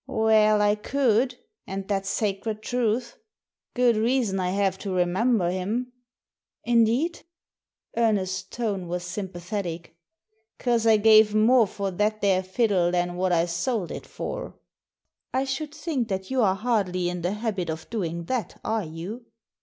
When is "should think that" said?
15.45-16.31